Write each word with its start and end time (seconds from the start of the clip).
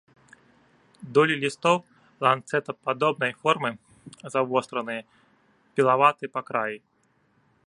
Долі 1.17 1.35
лістоў 1.43 1.77
ланцэтападобнай 2.27 3.33
формы, 3.43 3.71
завостраныя, 4.37 5.01
пілаватыя 5.75 6.29
па 6.37 6.41
краі. 6.51 6.77